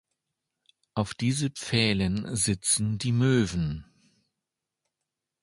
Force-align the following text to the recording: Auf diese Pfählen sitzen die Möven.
Auf 0.95 1.13
diese 1.13 1.51
Pfählen 1.51 2.35
sitzen 2.35 2.97
die 2.97 3.11
Möven. 3.11 3.85